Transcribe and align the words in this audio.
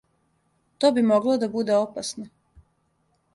То 0.77 0.91
би 0.91 1.03
могло 1.03 1.37
да 1.37 1.47
буде 1.49 1.77
опасно. 1.77 2.25